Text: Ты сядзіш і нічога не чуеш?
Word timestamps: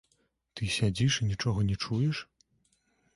Ты 0.59 0.69
сядзіш 0.77 1.13
і 1.23 1.27
нічога 1.31 1.65
не 1.69 1.75
чуеш? 1.83 2.23